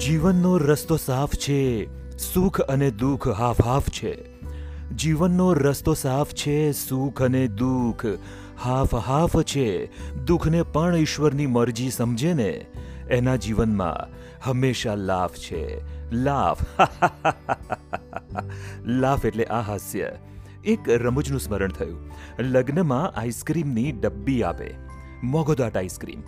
[0.00, 4.24] જીવનનો રસ્તો સાફ છે, સુખ અને દુઃખ હાફ હાફ છે.
[4.96, 8.06] જીવનનો રસ્તો સાફ છે, સુખ અને દુઃખ
[8.62, 9.90] હાફ હાફ છે.
[10.24, 12.66] દુઃખને પણ ઈશ્વરની મરજી સમજે ને,
[13.10, 14.08] એના જીવનમાં
[14.42, 15.80] હંમેશા લાફ છે.
[16.14, 16.58] લાફ
[18.86, 20.12] લાફ એટલે આ હાસ્ય.
[20.64, 22.10] એક રમૂજનું સ્મરણ થયું.
[22.38, 24.89] લગ્નમાં આઈસ્ક્રીમની ડબ્બી આપે.
[25.22, 26.22] મોગોદાટ આઈસ્ક્રીમ.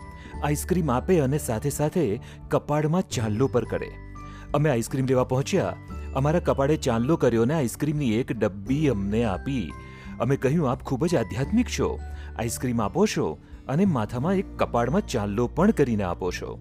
[0.44, 3.90] આઈસ્ક્રીમ આપે અને સાથે સાથે કપાળમાં ચાંદલો પર કરે.
[4.54, 5.76] અમે આઈસ્ક્રીમ લેવા પહોંચ્યા.
[6.14, 9.72] અમારા કપાળે ચાંદલો કર્યો અને આઈસ્ક્રીમની એક ડબ્બી અમને આપી.
[10.20, 11.98] અમે કહ્યું, આપ ખૂબ જ આધ્યાત્મિક છો.
[12.38, 13.38] આઈસ્ક્રીમ આપો છો
[13.68, 16.60] અને માથામાં એક કપાળમાં ચાંદલો પણ કરીને આપો છો.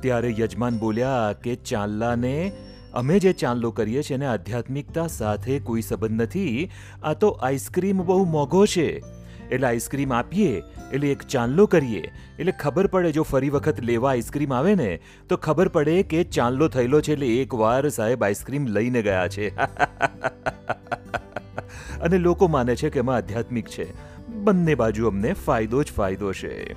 [0.00, 2.52] ત્યારે યજમાન બોલ્યા કે, ચાંદલાને
[2.94, 6.70] અમે જે ચાંદલો કરીએ છીએ, એને આધ્યાત્મિકતા સાથે કોઈ સંબંધ નથી.
[7.02, 9.19] આ તો આઈસ્ક્રીમ બહુ મોંઘો છે.
[9.50, 14.52] એટલે આઈસ્ક્રીમ આપીએ, એટલે એક ચાંદલો કરીએ, એટલે ખબર પડે જો ફરી વખત લેવા આઈસ્ક્રીમ
[14.52, 19.28] આવે ને, તો ખબર પડે કે ચાંદલો થયેલો છે એટલે એકવાર સાહેબ આઈસ્ક્રીમ લઈને ગયા
[19.28, 19.56] છે.
[22.00, 24.10] અને લોકો માને છે કે એમાં આધ્યાત્મિક છે.
[24.28, 26.76] બંને બાજુ અમને ફાયદો જ ફાયદો છે.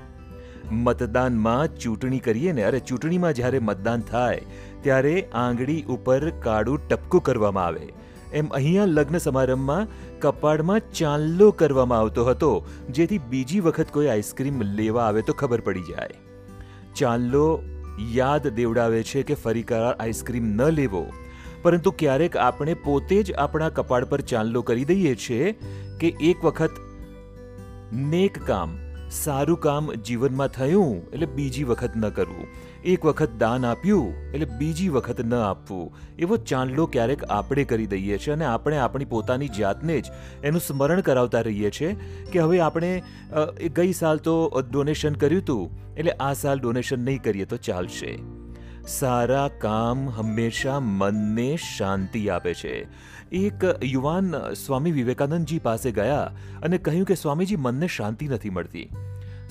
[0.71, 4.41] મતદાનમાં ચૂંટણી કરીએ ને, અરે ચૂંટણીમાં જ્યારે મતદાન થાય,
[4.81, 7.88] ત્યારે આંગળી ઉપર કાળું ટપકું કરવામાં આવે.
[8.33, 9.87] એમ અહીંયા લગ્ન સમારંભમાં
[10.21, 12.51] કપાળમાં ચાંદલો કરવામાં આવતો હતો.
[12.89, 16.21] જેથી બીજી વખત કોઈ આઈસ્ક્રીમ લેવા આવે તો ખબર પડી જાય.
[16.95, 17.45] ચાંદલો
[18.13, 21.03] યાદ દેવડાવે છે કે ફરી કાર આઈસ્ક્રીમ ન લેવો.
[21.61, 25.53] પરંતુ ક્યારેક આપણે પોતે જ આપણા કપાળ પર ચાંદલો કરી દઈએ છીએ
[25.99, 26.81] કે એક વખત
[27.93, 28.77] નેક કામ,
[29.11, 32.47] સારું કામ જીવનમાં થયું એટલે બીજી વખત ન કરવું.
[32.85, 35.85] એક વખત દાન આપ્યું, એટલે બીજી વખત ન આપવું.
[36.19, 40.11] એવો ચાંદલો ક્યારેક આપણે કરી દઈએ છીએ અને આપણે આપણી પોતાની જાતને જ
[40.43, 41.91] એનું સ્મરણ કરાવતા રહીએ છીએ
[42.31, 42.91] કે હવે આપણે
[43.75, 44.35] ગઈ સાલ તો
[44.71, 48.11] ડોનેશન કર્યું હતું એટલે આ સાલ ડોનેશન નહીં કરીએ તો ચાલશે.
[48.89, 52.75] સારા કામ હંમેશા મનને શાંતિ આપે છે.
[53.31, 54.35] એક યુવાન
[54.66, 56.25] સ્વામી વિવેકાનંદજી પાસે ગયા
[56.63, 58.88] અને કહ્યું કે સ્વામીજી, મનને શાંતિ નથી મળતી.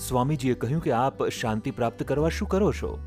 [0.08, 2.98] સ્વામીજીએ કહ્યું કે આપ શાંતિ પ્રાપ્ત કરવા શું કરો છો?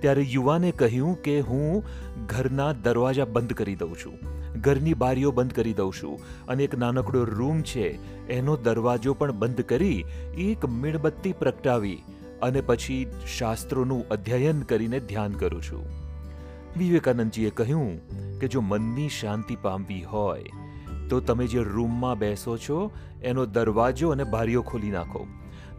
[0.00, 1.82] ત્યારે યુવાને કહ્યું કે હું
[2.26, 4.16] ઘરના દરવાજા બંધ કરી દઉં છું.
[4.60, 7.86] ઘરની બારીઓ બંધ કરી દઉં છું અને એક નાનકડો રૂમ છે,
[8.28, 10.04] એનો દરવાજો પણ બંધ કરી
[10.38, 11.98] એક મીણબત્તી પ્રગટાવી
[12.42, 13.06] અને પછી
[13.38, 15.84] શાસ્ત્રોનું અધ્યયન કરીને ધ્યાન કરું છું.
[16.76, 17.92] વિવેકાનંદજીએ કહ્યું
[18.38, 20.44] કે જો મનની શાંતિ પામવી હોય,
[21.08, 22.90] તો તમે જે રૂમમાં બેસો છો,
[23.22, 25.26] એનો દરવાજો અને બારીઓ ખોલી નાખો.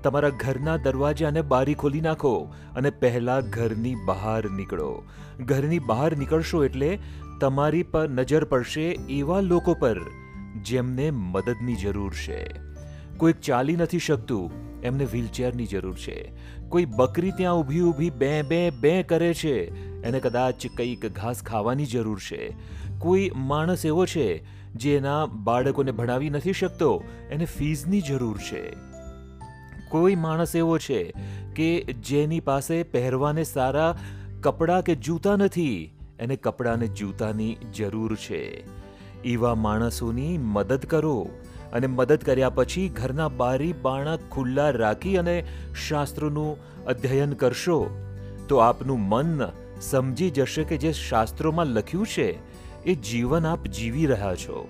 [0.03, 5.03] તમારા ઘરના દરવાજા અને બારી ખોલી નાખો અને પહેલા ઘરની બહાર નીકળો.
[5.39, 6.99] ઘરની બહાર નીકળશો એટલે
[7.39, 9.99] તમારી પર નજર પડશે એવા લોકો પર
[10.61, 12.51] જેમને મદદની જરૂર છે.
[13.17, 16.31] કોઈક ચાલી નથી શકતું, એમને વ્હીલચેરની જરૂર છે.
[16.69, 19.57] કોઈ બકરી ત્યાં ઊભી ઊભી બે બે બે કરે છે,
[20.01, 22.55] એને કદાચ કંઈક ઘાસ ખાવાની જરૂર છે.
[22.99, 24.43] કોઈ માણસ એવો છે
[24.75, 28.92] જે એના બાળકોને ભણાવી નથી શકતો, એને ફીઝની જરૂર છે.
[29.93, 31.13] કોઈ માણસ એવો છે
[31.55, 33.97] કે જેની પાસે પહેરવાને સારા
[34.41, 38.63] કપડાં કે જૂતા નથી એને કપડાં ને જૂતાની જરૂર છે.
[39.23, 41.29] એવા માણસોની મદદ કરો
[41.73, 45.45] અને મદદ કર્યા પછી ઘરના બારી બાણા ખુલ્લા રાખી અને
[45.87, 47.89] શાસ્ત્રોનું અધ્યયન કરશો.
[48.49, 49.41] તો આપનું મન
[49.81, 52.29] સમજી જશે કે જે શાસ્ત્રોમાં લખ્યું છે,
[52.83, 54.67] એ જીવન આપ જીવી રહ્યા છો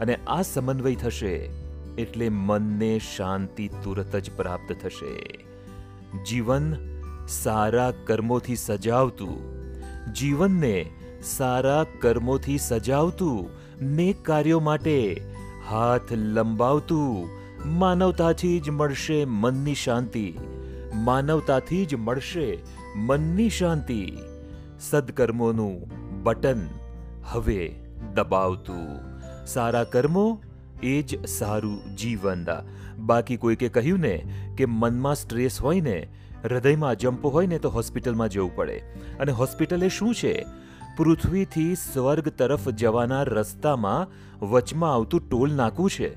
[0.00, 1.63] અને આ સમન્વય થશે.
[1.98, 5.44] એટલે મનને શાંતિ તુરત જ પ્રાપ્ત થશે.
[6.24, 6.74] જીવન
[7.28, 9.36] સારા કર્મોથી સજાવતું,
[10.12, 10.90] જીવનને
[11.22, 13.50] સારા કર્મોથી સજાવતું,
[13.84, 15.22] નેક કાર્યો માટે
[15.70, 17.28] હાથ લંબાવતું,
[17.78, 20.34] માનવતાથી જ મળશે મનની શાંતિ,
[20.94, 22.58] માનવતાથી જ મળશે
[22.96, 24.12] મનની શાંતિ.
[24.80, 25.90] સદકર્મોનું
[26.22, 26.66] બટન
[27.24, 27.74] હવે
[28.14, 29.00] દબાવતું.
[29.46, 30.42] સારા કર્મો
[30.84, 32.46] એ જ સારું જીવન
[32.98, 34.24] બાકી કોઈકે કહ્યું ને
[34.58, 36.08] કે મનમાં સ્ટ્રેસ હોય ને,
[36.44, 38.76] હૃદયમાં અજંપો હોય ને તો હોસ્પિટલમાં જવું પડે.
[39.20, 40.44] અને હોસ્પિટલ એ શું છે?
[40.96, 44.08] પૃથ્વીથી સ્વર્ગ તરફ જવાના રસ્તામાં
[44.46, 46.14] વચમાં આવતું ટોલ નાકું છે.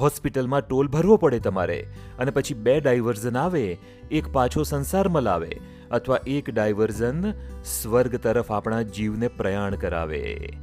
[0.00, 1.86] હોસ્પિટલમાં ટોલ ભરવો પડે તમારે.
[2.18, 3.78] અને પછી બે ડાયવર્ઝન આવે,
[4.10, 5.60] એક પાછો સંસારમાં લાવે
[5.90, 7.32] અથવા એક ડાયવર્ઝન
[7.64, 10.54] સ્વર્ગ તરફ આપણા જીવને પ્રયાણ કરાવે.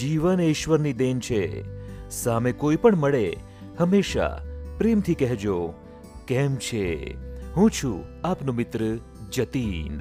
[0.00, 1.64] જીવન ઈશ્વરની દેન છે.
[2.10, 3.36] સામે કોઈ પણ મળે
[3.78, 4.40] હંમેશા
[4.78, 5.74] પ્રેમથી કહેજો
[6.28, 7.14] કેમ છે?
[7.52, 8.98] હું છું આપનો મિત્ર
[9.32, 10.00] જતીન.